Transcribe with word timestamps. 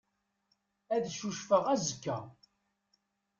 Ad 0.95 1.05
cucfeɣ 1.17 1.63
azekka. 1.73 2.17